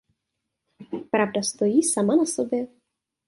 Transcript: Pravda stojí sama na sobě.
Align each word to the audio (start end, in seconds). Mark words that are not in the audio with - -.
Pravda 1.11 1.41
stojí 1.43 1.83
sama 1.83 2.15
na 2.15 2.25
sobě. 2.25 2.67